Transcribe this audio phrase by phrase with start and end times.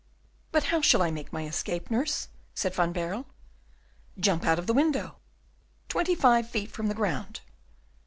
[0.51, 3.27] "But how shall I make my escape, nurse?" said Van Baerle.
[4.19, 5.17] "Jump out of the window."
[5.89, 7.41] "Twenty five feet from the ground!"